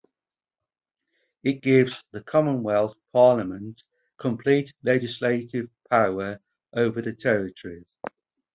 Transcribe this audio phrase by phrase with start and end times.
[1.43, 3.83] It gives the Commonwealth Parliament
[4.17, 6.39] complete legislative power
[6.73, 7.93] over the territories.